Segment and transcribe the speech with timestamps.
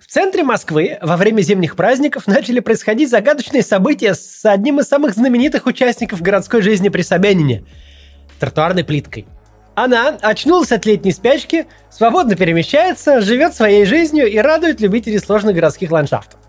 [0.00, 5.12] В центре Москвы во время зимних праздников начали происходить загадочные события с одним из самых
[5.14, 7.64] знаменитых участников городской жизни при Собянине–
[8.40, 9.26] тротуарной плиткой.
[9.74, 15.90] Она очнулась от летней спячки, свободно перемещается, живет своей жизнью и радует любителей сложных городских
[15.90, 16.40] ландшафтов.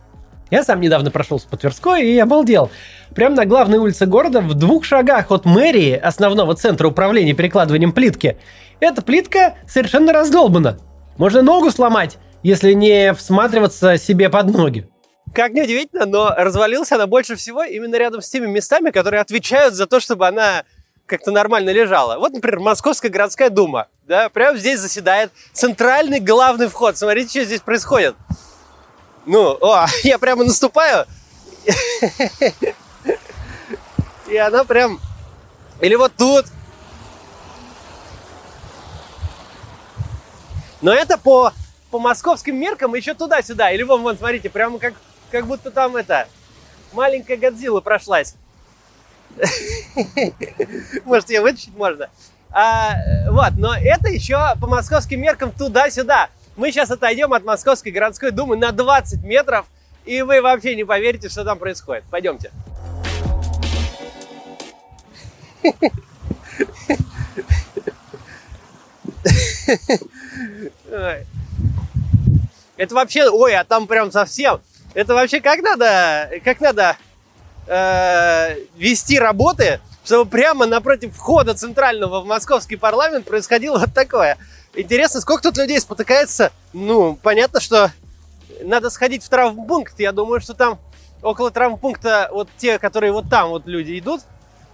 [0.50, 2.72] Я сам недавно прошелся по Тверской и обалдел.
[3.14, 8.38] Прямо на главной улице города, в двух шагах от мэрии, основного центра управления перекладыванием плитки,
[8.80, 10.80] эта плитка совершенно раздолбана.
[11.18, 14.90] Можно ногу сломать, если не всматриваться себе под ноги.
[15.34, 19.76] Как ни удивительно, но развалилась она больше всего именно рядом с теми местами, которые отвечают
[19.76, 20.66] за то, чтобы она
[21.06, 22.18] как-то нормально лежала.
[22.18, 23.88] Вот, например, Московская городская дума.
[24.08, 26.98] Да, прямо здесь заседает центральный главный вход.
[26.98, 28.16] Смотрите, что здесь происходит.
[29.26, 31.06] Ну, о, я прямо наступаю.
[34.28, 35.00] И она прям...
[35.82, 36.46] Или вот тут.
[40.82, 41.54] Но это по
[41.92, 43.72] по московским меркам еще туда-сюда.
[43.72, 44.96] Или вон, вон, смотрите, прямо как,
[45.30, 46.28] как будто там это,
[46.94, 48.36] маленькая Годзилла прошлась.
[51.06, 52.10] Может, ее вытащить можно.
[52.50, 52.96] А,
[53.30, 56.30] вот, но это еще по московским меркам туда-сюда.
[56.58, 59.66] Мы сейчас отойдем от Московской городской думы на 20 метров,
[60.04, 62.04] и вы вообще не поверите, что там происходит.
[62.12, 62.52] Пойдемте.
[70.92, 71.26] Ой.
[72.82, 74.60] Это вообще, ой, а там прям совсем.
[74.96, 76.98] Это вообще как надо, как надо
[77.68, 84.36] э, вести работы, чтобы прямо напротив входа центрального в московский парламент происходило вот такое.
[84.74, 86.52] Интересно, сколько тут людей спотыкается?
[86.74, 87.92] Ну, понятно, что
[88.64, 90.00] надо сходить в травмпункт.
[90.00, 90.80] Я думаю, что там
[91.22, 94.22] около травмпункта вот те, которые вот там вот люди идут,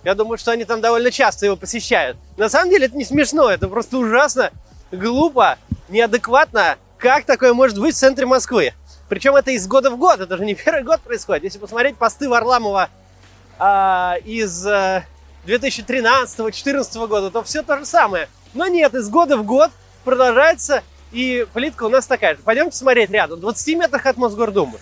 [0.05, 2.15] я думаю, что они там довольно часто его посещают.
[2.37, 4.51] На самом деле это не смешно, это просто ужасно,
[4.93, 5.57] глупо,
[5.89, 8.73] неадекватно как такое может быть в центре Москвы?
[9.09, 11.43] Причем это из года в год, это же не первый год происходит.
[11.43, 12.89] Если посмотреть посты Варламова
[13.59, 15.05] э, из э,
[15.45, 18.27] 2013-2014 года, то все то же самое.
[18.53, 19.71] Но нет, из года в год
[20.03, 22.41] продолжается, и плитка у нас такая же.
[22.43, 24.79] Пойдемте смотреть рядом, в 20 метрах от Мосгордумы.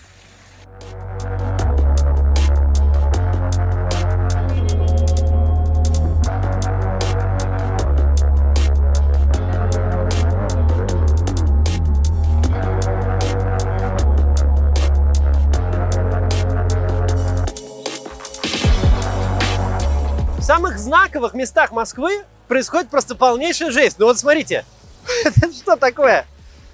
[20.45, 23.97] Самых знаковых местах Москвы происходит просто полнейшая жесть.
[23.97, 24.63] Ну вот смотрите,
[25.25, 26.27] это что такое?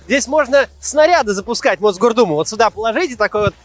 [0.08, 2.36] Здесь можно снаряды запускать Мосгордуму.
[2.36, 3.56] Вот сюда положите такой вот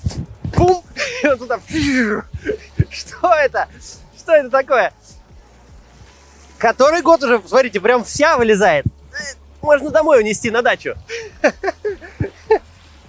[0.55, 0.85] пум,
[1.25, 1.59] и вот туда.
[2.91, 3.69] Что это?
[4.17, 4.93] Что это такое?
[6.59, 8.87] Который год уже, смотрите, прям вся вылезает.
[9.61, 10.95] Можно домой унести на дачу.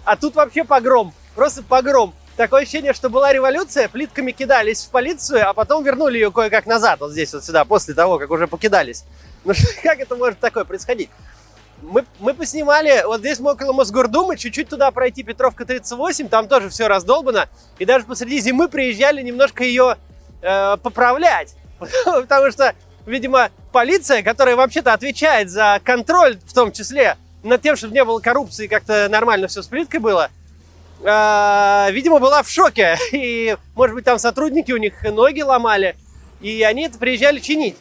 [0.04, 1.14] А тут вообще погром.
[1.36, 2.16] Просто погром.
[2.38, 7.00] Такое ощущение, что была революция, плитками кидались в полицию, а потом вернули ее кое-как назад,
[7.00, 9.06] вот здесь вот сюда, после того, как уже покидались.
[9.44, 9.54] Ну
[9.84, 11.10] как это может такое происходить?
[11.82, 16.70] Мы, мы поснимали, вот здесь мы около Мосгордумы, чуть-чуть туда пройти, Петровка 38, там тоже
[16.70, 17.50] все раздолбано.
[17.80, 19.98] И даже посреди зимы приезжали немножко ее
[20.44, 21.56] э, поправлять.
[22.06, 22.76] Потому что,
[23.08, 28.20] видимо, полиция, которая вообще-то отвечает за контроль, в том числе, над тем, чтобы не было
[28.20, 30.30] коррупции, как-то нормально все с плиткой было,
[31.02, 32.98] э, видимо, была в шоке.
[33.12, 35.96] И, может быть, там сотрудники у них ноги ломали.
[36.42, 37.76] И они это приезжали чинить.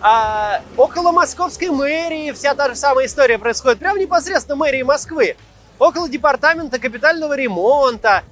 [0.00, 3.78] А около московской мэрии вся та же самая история происходит.
[3.78, 5.36] Прямо непосредственно мэрии Москвы.
[5.78, 8.22] Около департамента капитального ремонта.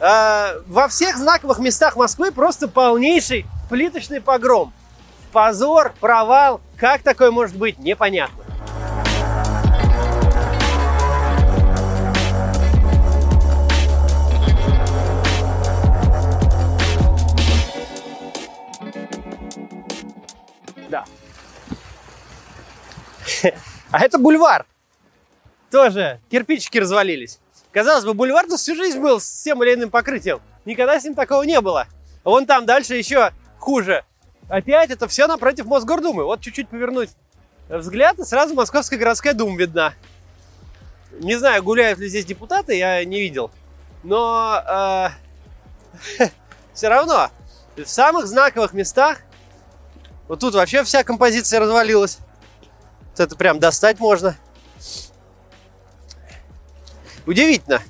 [0.00, 4.72] Э, во всех знаковых местах Москвы просто полнейший плиточный погром.
[5.32, 6.60] Позор, провал.
[6.76, 8.43] Как такое может быть, непонятно.
[23.90, 24.66] А это бульвар.
[25.70, 27.38] Тоже кирпичики развалились.
[27.72, 30.40] Казалось бы, бульвар тут всю жизнь был с тем или иным покрытием.
[30.64, 31.86] Никогда с ним такого не было.
[32.24, 34.04] Вон там дальше еще хуже.
[34.48, 36.24] Опять это все напротив Мосгордумы.
[36.24, 37.10] Вот чуть-чуть повернуть
[37.68, 39.94] взгляд, и сразу Московская городская дума видна.
[41.20, 43.50] Не знаю, гуляют ли здесь депутаты, я не видел.
[44.02, 45.10] Но
[46.18, 46.28] э,
[46.74, 47.30] все равно
[47.76, 49.18] в самых знаковых местах,
[50.28, 52.18] вот тут вообще вся композиция развалилась.
[53.14, 54.36] Вот это прям достать можно.
[57.26, 57.80] Удивительно.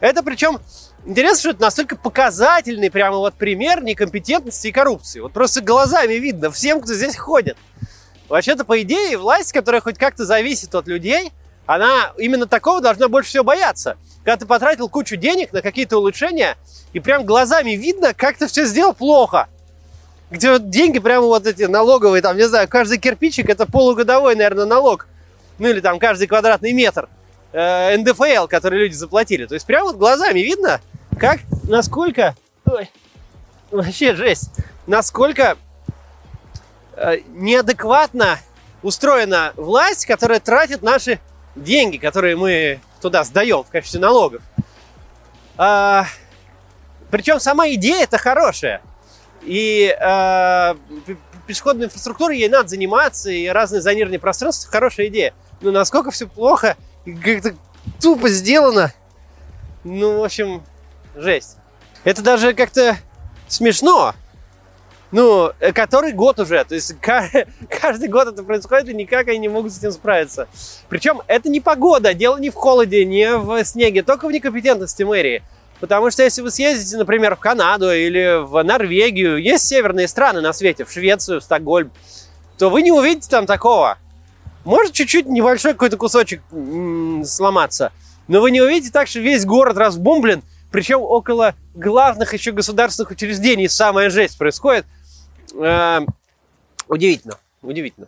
[0.00, 0.58] Это причем
[1.06, 5.20] интересно, что это настолько показательный прямо вот пример некомпетентности и коррупции.
[5.20, 7.56] Вот просто глазами видно всем, кто здесь ходит.
[8.28, 11.32] Вообще-то, по идее, власть, которая хоть как-то зависит от людей,
[11.66, 13.96] она именно такого должна больше всего бояться.
[14.24, 16.56] Когда ты потратил кучу денег на какие-то улучшения,
[16.92, 19.48] и прям глазами видно, как ты все сделал плохо.
[20.34, 25.06] Где деньги прямо вот эти налоговые, там, не знаю, каждый кирпичик это полугодовой, наверное, налог.
[25.60, 27.08] Ну или там каждый квадратный метр.
[27.52, 29.46] Э, НДФЛ, который люди заплатили.
[29.46, 30.80] То есть прямо вот глазами видно,
[31.20, 31.38] как,
[31.68, 32.34] насколько...
[32.66, 32.90] Ой,
[33.70, 34.50] вообще жесть.
[34.88, 35.56] Насколько
[36.96, 38.40] э, неадекватно
[38.82, 41.20] устроена власть, которая тратит наши
[41.54, 44.42] деньги, которые мы туда сдаем в качестве налогов.
[45.56, 46.06] А,
[47.12, 48.82] причем сама идея это хорошая.
[49.44, 50.76] И а,
[51.46, 55.34] пешеходной инфраструктурой ей надо заниматься, и разные зонирование пространства хорошая идея.
[55.60, 57.54] Но насколько все плохо и как-то
[58.00, 58.92] тупо сделано,
[59.84, 60.62] ну, в общем,
[61.14, 61.56] жесть.
[62.04, 62.96] Это даже как-то
[63.48, 64.14] смешно,
[65.10, 66.64] ну, э, который год уже.
[66.64, 70.48] То есть каждый год это происходит, и никак они не могут с этим справиться.
[70.88, 75.42] Причем это не погода, дело не в холоде, не в снеге, только в некомпетентности мэрии.
[75.84, 80.54] Потому что если вы съездите, например, в Канаду или в Норвегию, есть северные страны на
[80.54, 81.92] свете, в Швецию, в Стокгольм,
[82.56, 83.98] то вы не увидите там такого.
[84.64, 87.92] Может чуть-чуть небольшой какой-то кусочек м-м, сломаться,
[88.28, 90.42] но вы не увидите так, что весь город разбомблен,
[90.72, 94.86] причем около главных еще государственных учреждений самая жесть происходит.
[95.52, 96.00] Э,
[96.88, 98.06] удивительно, удивительно.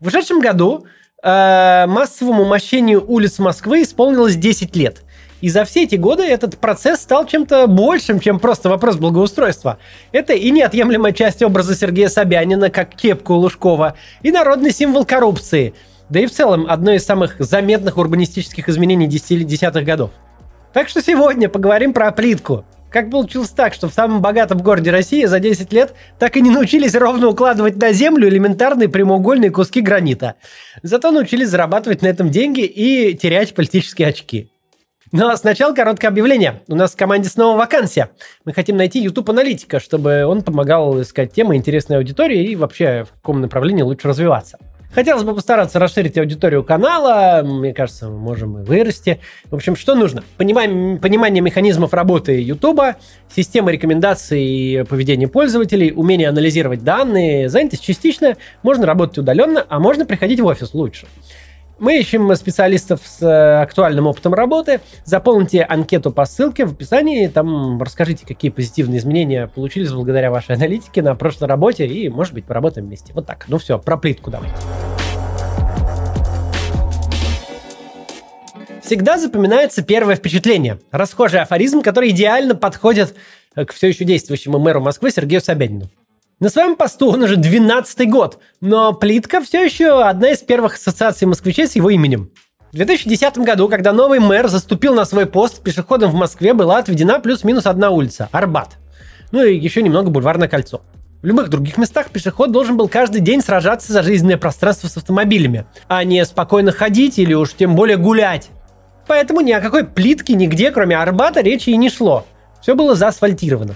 [0.00, 0.84] В ушедшем году
[1.22, 5.02] э, массовому мощению улиц Москвы исполнилось 10 лет.
[5.40, 9.78] И за все эти годы этот процесс стал чем-то большим, чем просто вопрос благоустройства.
[10.10, 15.74] Это и неотъемлемая часть образа Сергея Собянина, как кепку Лужкова, и народный символ коррупции,
[16.08, 20.10] да и в целом одно из самых заметных урбанистических изменений десятых годов.
[20.72, 22.64] Так что сегодня поговорим про плитку.
[22.90, 26.50] Как получилось так, что в самом богатом городе России за 10 лет так и не
[26.50, 30.36] научились ровно укладывать на землю элементарные прямоугольные куски гранита.
[30.82, 34.50] Зато научились зарабатывать на этом деньги и терять политические очки.
[35.12, 36.62] Но сначала короткое объявление.
[36.68, 38.10] У нас в команде снова вакансия.
[38.44, 43.40] Мы хотим найти YouTube-аналитика, чтобы он помогал искать темы интересной аудитории и вообще в каком
[43.40, 44.58] направлении лучше развиваться.
[44.90, 47.42] Хотелось бы постараться расширить аудиторию канала.
[47.44, 49.20] Мне кажется, мы можем и вырасти.
[49.44, 50.24] В общем, что нужно?
[50.38, 52.96] Понимание, понимание механизмов работы YouTube,
[53.34, 58.36] система рекомендаций и поведения пользователей, умение анализировать данные, занятость частично.
[58.62, 61.06] Можно работать удаленно, а можно приходить в офис лучше.
[61.78, 64.80] Мы ищем специалистов с э, актуальным опытом работы.
[65.04, 67.28] Заполните анкету по ссылке в описании.
[67.28, 71.86] Там расскажите, какие позитивные изменения получились благодаря вашей аналитике на прошлой работе.
[71.86, 73.12] И, может быть, поработаем вместе.
[73.14, 73.44] Вот так.
[73.46, 74.56] Ну все, про плитку давайте.
[78.82, 80.80] Всегда запоминается первое впечатление.
[80.90, 83.14] Расхожий афоризм, который идеально подходит
[83.54, 85.88] к все еще действующему мэру Москвы Сергею Собянину.
[86.40, 91.26] На своем посту он уже 12-й год, но плитка все еще одна из первых ассоциаций
[91.26, 92.30] москвичей с его именем.
[92.70, 97.18] В 2010 году, когда новый мэр заступил на свой пост, пешеходам в Москве была отведена
[97.18, 98.76] плюс-минус одна улица– Арбат.
[99.32, 100.82] Ну и еще немного бульварное кольцо.
[101.22, 105.66] В любых других местах пешеход должен был каждый день сражаться за жизненное пространство с автомобилями,
[105.88, 108.50] а не спокойно ходить или уж тем более гулять.
[109.08, 112.26] Поэтому ни о какой плитке нигде, кроме Арбата, речи и не шло.
[112.62, 113.74] Все было заасфальтировано.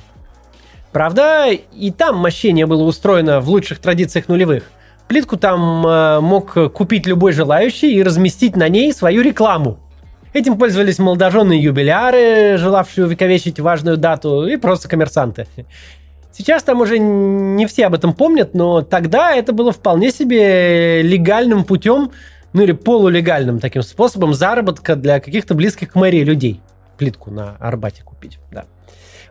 [0.93, 4.65] Правда, и там мощение было устроено в лучших традициях нулевых.
[5.09, 9.79] Плитку там э, мог купить любой желающий и разместить на ней свою рекламу.
[10.33, 15.47] Этим пользовались молодожены и юбиляры, желавшие увековечить важную дату, и просто коммерсанты.
[16.31, 21.65] Сейчас там уже не все об этом помнят, но тогда это было вполне себе легальным
[21.65, 22.13] путем,
[22.55, 26.63] ну или полулегальным таким способом заработка для каких-то близких к мэрии людей.
[26.97, 28.65] Плитку на Арбате купить, да.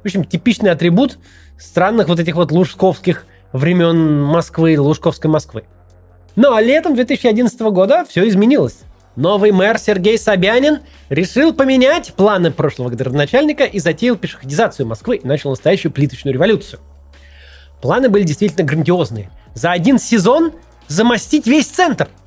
[0.03, 1.17] В общем, типичный атрибут
[1.61, 5.63] странных вот этих вот лужковских времен Москвы, Лужковской Москвы.
[6.35, 8.79] Ну а летом 2011 года все изменилось.
[9.15, 15.49] Новый мэр Сергей Собянин решил поменять планы прошлого городоначальника и затеял пешеходизацию Москвы и начал
[15.49, 16.79] настоящую плиточную революцию.
[17.81, 19.29] Планы были действительно грандиозные.
[19.53, 20.53] За один сезон
[20.87, 22.07] замостить весь центр–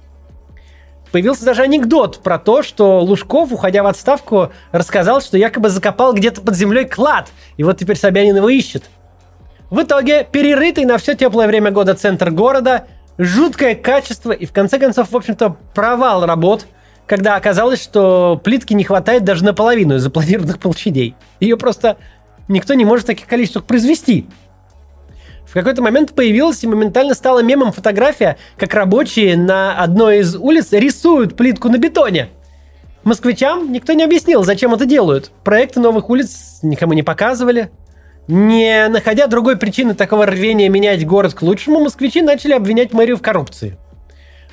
[1.15, 6.41] Появился даже анекдот про то, что Лужков, уходя в отставку, рассказал, что якобы закопал где-то
[6.41, 8.91] под землей клад, и вот теперь Собянин его ищет.
[9.75, 12.85] В итоге, перерытый на все теплое время года центр города,
[13.19, 16.67] жуткое качество и, в конце концов, в общем-то, провал работ,
[17.07, 21.17] когда оказалось, что плитки не хватает даже наполовину из запланированных площадей.
[21.41, 21.97] Ее просто
[22.47, 24.29] никто не может в таких количествах произвести.
[25.45, 30.69] В какой-то момент появилась и моментально стала мемом фотография, как рабочие на одной из улиц
[30.71, 32.29] рисуют плитку на бетоне.
[33.03, 35.33] Москвичам никто не объяснил, зачем это делают.
[35.43, 37.73] Проекты новых улиц никому не показывали.
[38.27, 43.23] Не находя другой причины такого рвения менять город к лучшему, москвичи начали обвинять мэрию в
[43.23, 43.77] коррупции.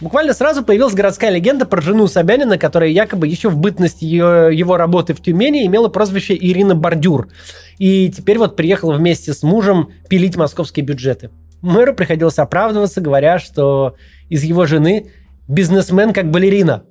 [0.02, 4.76] Буквально сразу появилась городская легенда про жену Собянина, которая якобы еще в бытность ее, его
[4.76, 7.30] работы в Тюмени имела прозвище Ирина Бордюр.
[7.78, 11.30] И теперь вот приехала вместе с мужем пилить московские бюджеты.
[11.62, 13.96] Мэру приходилось оправдываться, говоря, что
[14.28, 15.12] из его жены
[15.48, 16.84] бизнесмен как балерина–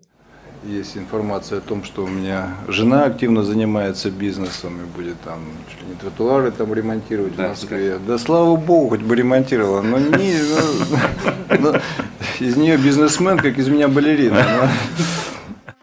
[0.65, 5.39] есть информация о том, что у меня жена активно занимается бизнесом и будет там
[5.71, 7.99] чуть ли не тротуары там ремонтировать да, в Москве.
[8.07, 10.35] Да слава богу, хоть бы ремонтировала, но не
[11.59, 11.81] но,
[12.39, 14.71] из нее бизнесмен, как из меня балерина.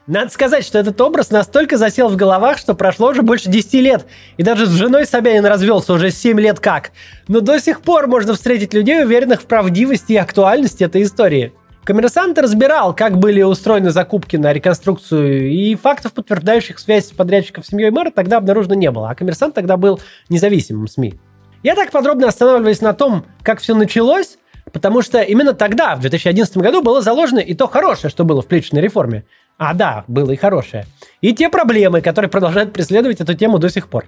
[0.06, 4.06] Надо сказать, что этот образ настолько засел в головах, что прошло уже больше 10 лет.
[4.38, 6.92] И даже с женой Собянин развелся уже 7 лет как.
[7.28, 11.52] Но до сих пор можно встретить людей, уверенных в правдивости и актуальности этой истории.
[11.88, 17.92] Коммерсант разбирал, как были устроены закупки на реконструкцию, и фактов, подтверждающих связь подрядчиков с семьей
[17.92, 21.18] мэра, тогда обнаружено не было, а коммерсант тогда был независимым СМИ.
[21.64, 24.38] Я так подробно останавливаюсь на том, как все началось,
[24.74, 28.48] потому что именно тогда, в 2011 году, было заложено и то хорошее, что было в
[28.48, 29.24] плечной реформе.
[29.58, 30.88] А да, было и хорошее.
[31.22, 34.08] И те проблемы, которые продолжают преследовать эту тему до сих пор.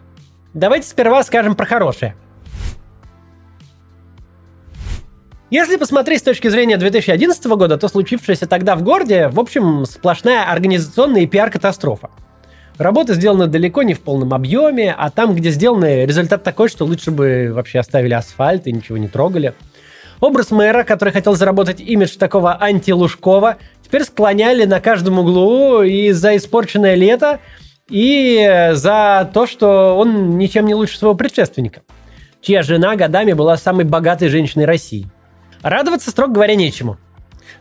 [0.53, 2.17] Давайте сперва скажем про хорошее–
[5.51, 10.43] Если посмотреть с точки зрения 2011 года, то случившееся тогда в городе, в общем, сплошная
[10.43, 12.11] организационная и пиар-катастрофа.
[12.77, 17.09] Работы сделаны далеко не в полном объеме, а там, где сделаны, результат такой, что лучше
[17.09, 19.55] бы вообще оставили асфальт и ничего не трогали.
[20.19, 26.37] Образ мэра, который хотел заработать имидж такого антилужкова, теперь склоняли на каждом углу и за
[26.37, 27.39] испорченное лето,
[27.89, 31.81] и за то, что он ничем не лучше своего предшественника,
[32.39, 35.07] чья жена годами была самой богатой женщиной России–
[35.61, 36.97] Радоваться, строго говоря, нечему.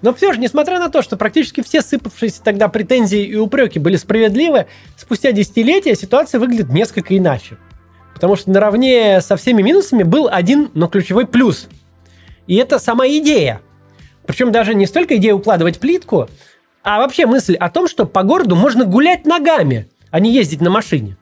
[0.02, 3.96] Но все же, несмотря на то, что практически все сыпавшиеся тогда претензии и упреки были
[3.96, 7.56] справедливы, спустя десятилетия ситуация выглядит несколько иначе.
[8.14, 11.68] Потому что наравне со всеми минусами был один, но ключевой плюс.
[12.46, 13.60] И это сама идея.
[14.26, 16.28] Причем даже не столько идея укладывать плитку,
[16.82, 20.70] а вообще мысль о том, что по городу можно гулять ногами, а не ездить на
[20.70, 21.16] машине.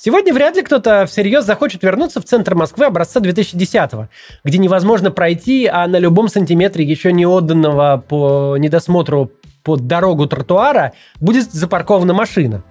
[0.00, 4.08] Сегодня вряд ли кто-то всерьез захочет вернуться в центр Москвы образца 2010-го,
[4.44, 9.32] где невозможно пройти, а на любом сантиметре еще не отданного по недосмотру
[9.64, 12.62] под дорогу тротуара будет запаркована машина.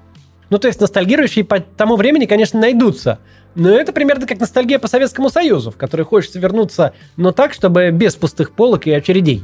[0.49, 3.19] Ну, то есть ностальгирующие по тому времени, конечно, найдутся.
[3.55, 7.91] Но это примерно как ностальгия по Советскому Союзу, в который хочется вернуться, но так, чтобы
[7.91, 9.43] без пустых полок и очередей.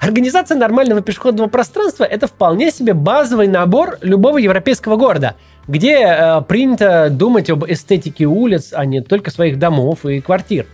[0.00, 5.36] Организация нормального пешеходного пространства– это вполне себе базовый набор любого европейского города–
[5.68, 10.66] где э, принято думать об эстетике улиц, а не только своих домов и квартир.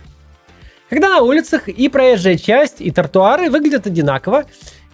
[0.89, 4.45] Когда на улицах и проезжая часть, и тротуары выглядят одинаково,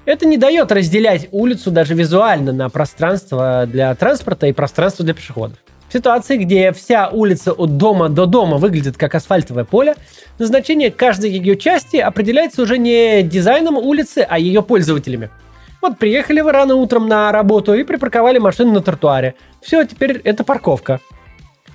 [0.05, 5.57] это не дает разделять улицу даже визуально на пространство для транспорта и пространство для пешеходов.
[5.87, 9.95] В ситуации, где вся улица от дома до дома выглядит как асфальтовое поле,
[10.37, 15.29] назначение каждой ее части определяется уже не дизайном улицы, а ее пользователями–
[15.89, 19.35] вот приехали вы рано утром на работу и припарковали машину на тротуаре.
[19.61, 20.99] Все, теперь это парковка.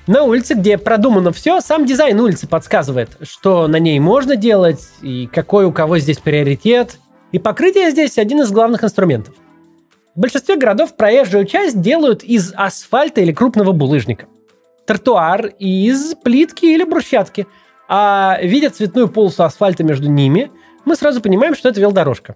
[0.06, 5.28] На улице, где продумано все, сам дизайн улицы подсказывает, что на ней можно делать и
[5.28, 6.98] какой у кого здесь приоритет.
[7.30, 9.34] И покрытие здесь один из главных инструментов.
[10.16, 14.26] В большинстве городов проезжую часть делают из асфальта или крупного булыжника.
[14.86, 17.46] Тротуар из плитки или брусчатки.
[17.88, 20.50] А видя цветную полосу асфальта между ними,
[20.84, 22.34] мы сразу понимаем, что это велодорожка.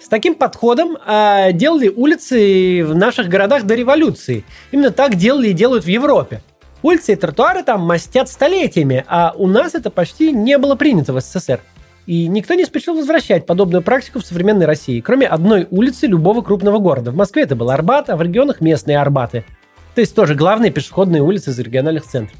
[0.00, 4.44] С таким подходом э, делали улицы в наших городах до революции.
[4.70, 6.40] Именно так делали и делают в Европе.
[6.82, 11.20] Улицы и тротуары там мастят столетиями, а у нас это почти не было принято в
[11.20, 11.60] СССР.
[12.06, 16.78] И никто не спешил возвращать подобную практику в современной России, кроме одной улицы любого крупного
[16.78, 17.10] города.
[17.10, 19.44] В Москве это был Арбат, а в регионах местные Арбаты.
[19.96, 22.38] То есть тоже главные пешеходные улицы из региональных центров.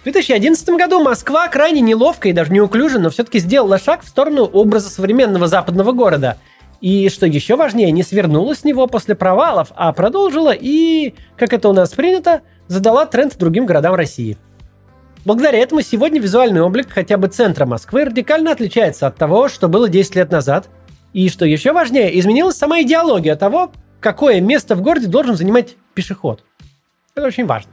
[0.00, 4.44] В 2011 году Москва крайне неловко и даже неуклюже, но все-таки сделала шаг в сторону
[4.44, 6.38] образа современного западного города–
[6.80, 11.68] и, что еще важнее, не свернула с него после провалов, а продолжила и, как это
[11.68, 14.38] у нас принято, задала тренд другим городам России.
[15.26, 19.88] Благодаря этому сегодня визуальный облик хотя бы центра Москвы радикально отличается от того, что было
[19.88, 20.68] 10 лет назад.
[21.12, 26.44] И, что еще важнее, изменилась сама идеология того, какое место в городе должен занимать пешеход.
[27.14, 27.70] Это очень важно.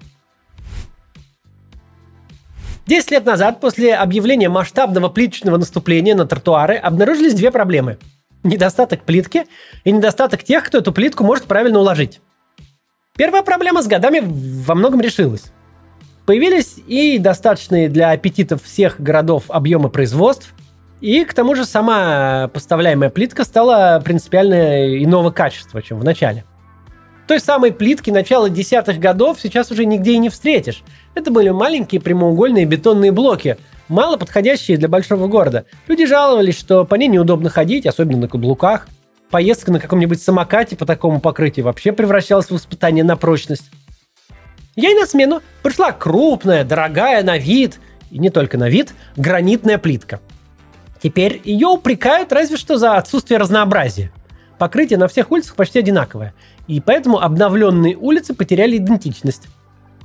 [2.88, 7.98] 10 лет назад, после объявления масштабного плиточного наступления на тротуары, обнаружились две проблемы–
[8.48, 9.46] недостаток плитки
[9.84, 12.22] и недостаток тех, кто эту плитку может правильно уложить.
[13.16, 15.52] Первая проблема с годами во многом решилась.
[16.26, 20.54] Появились и достаточные для аппетитов всех городов объемы производств,
[21.00, 26.44] и к тому же сама поставляемая плитка стала принципиально иного качества, чем в начале.
[27.28, 30.84] Той самой плитки начала десятых годов сейчас уже нигде и не встретишь.
[31.14, 35.66] Это были маленькие прямоугольные бетонные блоки– мало подходящие для большого города.
[35.88, 38.88] Люди жаловались, что по ней неудобно ходить, особенно на каблуках.
[39.30, 43.70] Поездка на каком-нибудь самокате по такому покрытию вообще превращалась в испытание на прочность.
[44.76, 47.80] Ей на смену пришла крупная, дорогая на вид,
[48.12, 50.22] и не только на вид, гранитная плитка.
[51.02, 54.12] Теперь ее упрекают разве что за отсутствие разнообразия.
[54.58, 56.34] Покрытие на всех улицах почти одинаковое,
[56.68, 59.48] и поэтому обновленные улицы потеряли идентичность.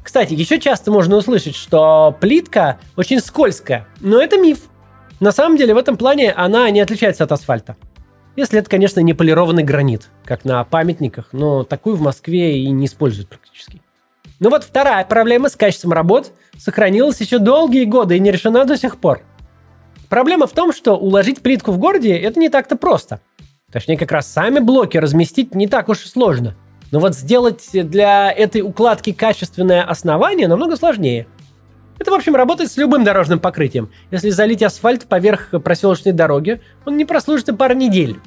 [0.03, 4.61] Кстати, еще часто можно услышать, что плитка очень скользкая, но это миф.
[5.21, 7.77] На самом деле в этом плане она не отличается от асфальта.
[8.35, 12.87] Если это, конечно, не полированный гранит, как на памятниках, но такую в Москве и не
[12.87, 13.83] используют практически.
[14.41, 18.77] Ну вот вторая проблема с качеством работ сохранилась еще долгие годы и не решена до
[18.77, 19.23] сих пор.
[20.09, 23.21] Проблема в том, что уложить плитку в городе это не так-то просто.
[23.71, 26.57] Точнее, как раз сами блоки разместить не так уж и сложно.
[26.93, 31.27] Но вот сделать для этой укладки качественное основание намного сложнее.
[31.99, 33.91] Это, в общем, работает с любым дорожным покрытием.
[34.11, 38.19] Если залить асфальт поверх проселочной дороги, он не прослужит и пару недель.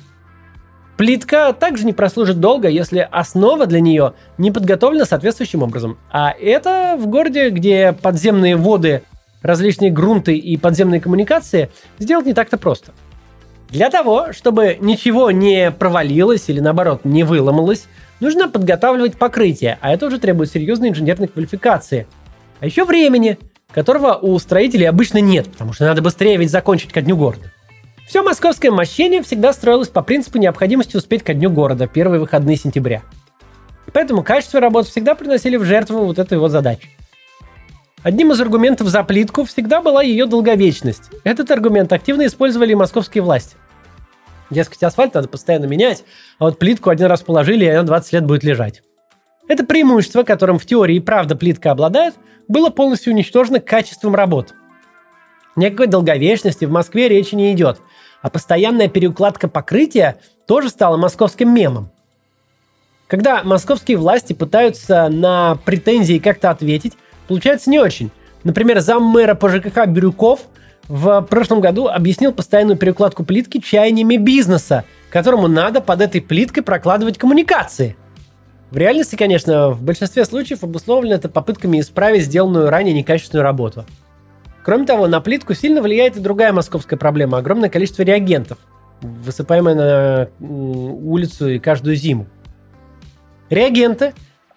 [0.97, 5.99] Плитка также не прослужит долго, если основа для нее не подготовлена соответствующим образом.
[6.09, 9.03] А это в городе, где подземные воды,
[9.41, 11.69] различные грунты и подземные коммуникации,
[11.99, 12.93] сделать не так-то просто.
[13.69, 17.85] Для того, чтобы ничего не провалилось или наоборот не выломалось,
[18.19, 22.07] нужно подготавливать покрытие, а это уже требует серьезной инженерной квалификации.
[22.59, 23.37] А еще времени,
[23.73, 27.51] которого у строителей обычно нет, потому что надо быстрее ведь закончить ко дню города.
[28.07, 33.01] Все московское мощение всегда строилось по принципу необходимости успеть ко дню города, первые выходные сентября.
[33.91, 36.89] Поэтому качество работ всегда приносили в жертву вот этой вот задачи.
[38.05, 41.09] Одним из аргументов за плитку всегда была ее долговечность.
[41.23, 43.57] Этот аргумент активно использовали и московские власти.
[44.51, 46.03] Дескать, асфальт надо постоянно менять,
[46.37, 48.83] а вот плитку один раз положили, и она 20 лет будет лежать.
[49.47, 52.13] Это преимущество, которым в теории и правда плитка обладает,
[52.47, 54.53] было полностью уничтожено качеством работ.
[55.55, 57.79] Никакой долговечности в Москве речи не идет,
[58.21, 61.89] а постоянная переукладка покрытия тоже стала московским мемом.
[63.07, 66.93] Когда московские власти пытаются на претензии как-то ответить,
[67.27, 68.11] получается не очень.
[68.43, 70.41] Например, зам мэра по ЖКХ Бирюков–
[70.87, 77.17] в прошлом году объяснил постоянную перекладку плитки чаяниями бизнеса, которому надо под этой плиткой прокладывать
[77.17, 77.95] коммуникации.
[78.71, 83.85] В реальности, конечно, в большинстве случаев обусловлено это попытками исправить сделанную ранее некачественную работу.
[84.63, 88.57] Кроме того, на плитку сильно влияет и другая московская проблема– огромное количество реагентов,
[89.01, 92.27] высыпаемое на улицу и каждую зиму.
[93.49, 94.13] Реагенты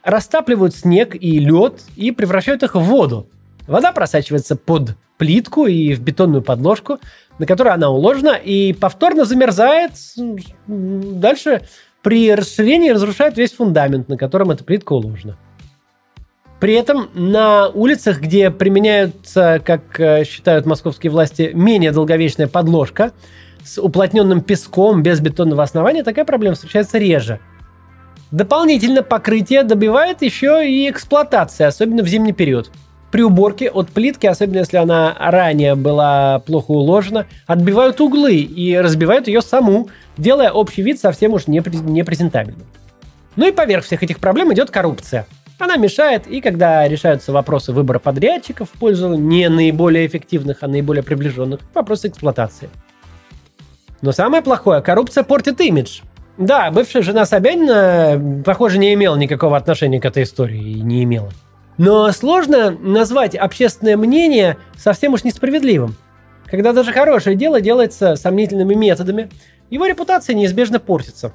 [0.09, 3.29] растапливают снег и лед и превращают их в воду.
[3.66, 6.99] Вода просачивается под плитку и в бетонную подложку,
[7.38, 9.92] на которой она уложена, и повторно замерзает.
[10.66, 11.62] Дальше
[12.03, 15.37] при расширении разрушает весь фундамент, на котором эта плитка уложена.
[16.61, 23.12] При этом на улицах, где применяются, как э, считают московские власти, менее долговечная подложка
[23.62, 27.38] с уплотненным песком без бетонного основания, такая проблема встречается реже.
[28.31, 32.71] Дополнительно покрытие добивает еще и эксплуатация, особенно в зимний период–
[33.11, 39.29] при уборке от плитки, особенно если она ранее была плохо уложена, отбивают углы и разбивают
[39.29, 42.67] ее саму, делая общий вид совсем уж непрезентабельным.
[43.37, 45.27] Ну и поверх всех этих проблем идет коррупция.
[45.59, 51.03] Она мешает, и когда решаются вопросы выбора подрядчиков в пользу не наиболее эффективных, а наиболее
[51.03, 52.69] приближенных, вопросы эксплуатации.
[54.03, 56.01] Но самое плохое, коррупция портит имидж.
[56.38, 61.31] Да, бывшая жена Собянина, похоже, не имела никакого отношения к этой истории и не имела.
[61.79, 65.96] Но сложно назвать общественное мнение совсем уж несправедливым.
[66.46, 69.31] Когда даже хорошее дело делается сомнительными методами,
[69.68, 71.33] его репутация неизбежно портится.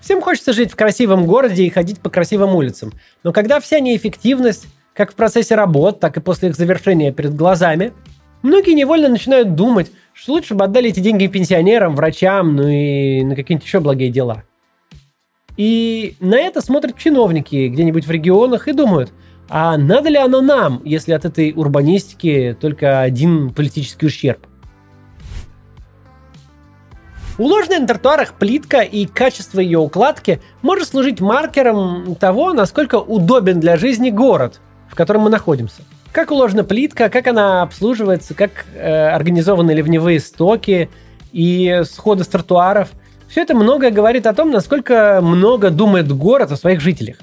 [0.00, 2.92] Всем хочется жить в красивом городе и ходить по красивым улицам.
[3.22, 7.92] Но когда вся неэффективность, как в процессе работ, так и после их завершения перед глазами,
[8.42, 13.34] многие невольно начинают думать, что лучше бы отдали эти деньги пенсионерам, врачам, ну и на
[13.36, 14.44] какие-нибудь еще благие дела–
[15.60, 19.12] и на это смотрят чиновники где-нибудь в регионах и думают,
[19.50, 24.46] а надо ли оно нам, если от этой урбанистики только один политический ущерб?
[27.36, 33.76] Уложенная на тротуарах плитка и качество ее укладки может служить маркером того, насколько удобен для
[33.76, 35.82] жизни город, в котором мы находимся.
[36.12, 40.90] Как уложена плитка, как она обслуживается, как э, организованы ливневые стоки
[41.32, 42.90] и сходы с тротуаров–
[43.30, 47.16] все это многое говорит о том, насколько много думает город о своих жителях.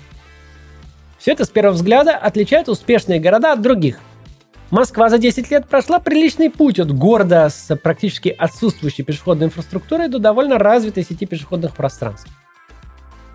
[1.19, 3.99] Все это с первого взгляда отличает успешные города от других.
[4.71, 10.19] Москва за 10 лет прошла приличный путь от города с практически отсутствующей пешеходной инфраструктурой до
[10.19, 12.29] довольно развитой сети пешеходных пространств.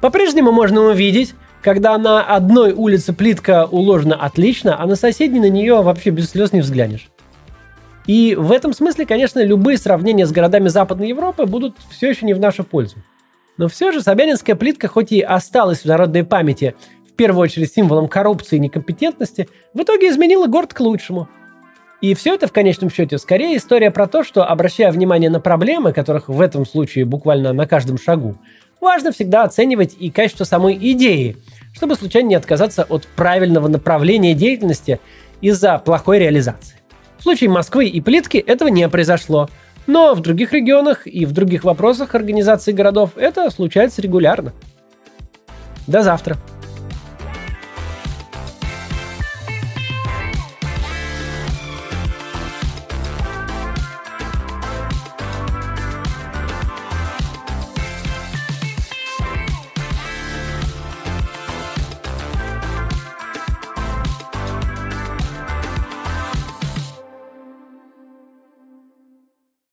[0.00, 5.80] По-прежнему можно увидеть, когда на одной улице плитка уложена отлично, а на соседней на нее
[5.80, 7.08] вообще без слез не взглянешь.
[8.06, 12.34] И в этом смысле, конечно, любые сравнения с городами Западной Европы будут все еще не
[12.34, 12.96] в нашу пользу.
[13.56, 16.74] Но все же Собянинская плитка, хоть и осталась в народной памяти
[17.08, 21.28] в первую очередь символом коррупции и некомпетентности, в итоге изменила город к лучшему.
[22.00, 25.92] И все это в конечном счете скорее история про то, что, обращая внимание на проблемы,
[25.92, 28.36] которых в этом случае буквально на каждом шагу,
[28.80, 31.36] важно всегда оценивать и качество самой идеи,
[31.72, 35.00] чтобы случайно не отказаться от правильного направления деятельности
[35.40, 36.76] из-за плохой реализации.
[37.18, 39.48] В случае Москвы и плитки этого не произошло.
[39.86, 44.52] Но в других регионах и в других вопросах организации городов это случается регулярно.
[45.86, 46.36] До завтра.